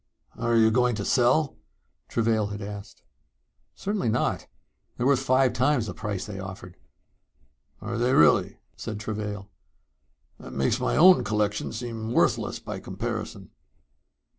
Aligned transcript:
"Are 0.35 0.57
you 0.57 0.71
going 0.71 0.95
to 0.95 1.05
sell?" 1.05 1.57
Travail 2.07 2.47
had 2.47 2.59
asked. 2.59 3.03
"Certainly 3.75 4.09
not. 4.09 4.47
They're 4.97 5.05
worth 5.05 5.19
five 5.21 5.53
times 5.53 5.85
the 5.85 5.93
price 5.93 6.25
they 6.25 6.39
offered." 6.39 6.75
"Are 7.81 7.99
they 7.99 8.11
really?" 8.13 8.57
said 8.75 8.99
Travail. 8.99 9.51
"That 10.39 10.53
makes 10.53 10.79
my 10.79 10.95
own 10.97 11.23
collection 11.23 11.71
seem 11.71 12.13
worthless 12.13 12.57
by 12.57 12.79
comparison." 12.79 13.51